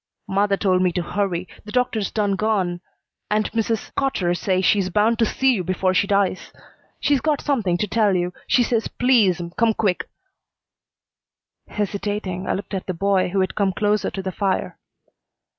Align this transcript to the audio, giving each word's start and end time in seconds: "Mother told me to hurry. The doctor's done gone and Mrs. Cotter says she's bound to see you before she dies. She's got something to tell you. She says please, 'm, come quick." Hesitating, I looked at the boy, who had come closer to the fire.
"Mother 0.27 0.57
told 0.57 0.81
me 0.81 0.91
to 0.93 1.03
hurry. 1.03 1.47
The 1.63 1.71
doctor's 1.71 2.09
done 2.09 2.35
gone 2.35 2.81
and 3.29 3.51
Mrs. 3.51 3.93
Cotter 3.93 4.33
says 4.33 4.65
she's 4.65 4.89
bound 4.89 5.19
to 5.19 5.27
see 5.27 5.53
you 5.53 5.63
before 5.63 5.93
she 5.93 6.07
dies. 6.07 6.51
She's 6.99 7.21
got 7.21 7.39
something 7.39 7.77
to 7.77 7.85
tell 7.87 8.15
you. 8.15 8.33
She 8.47 8.63
says 8.63 8.87
please, 8.87 9.39
'm, 9.39 9.51
come 9.51 9.75
quick." 9.75 10.09
Hesitating, 11.67 12.47
I 12.47 12.53
looked 12.53 12.73
at 12.73 12.87
the 12.87 12.95
boy, 12.95 13.29
who 13.29 13.41
had 13.41 13.53
come 13.53 13.73
closer 13.73 14.09
to 14.09 14.23
the 14.23 14.31
fire. 14.31 14.79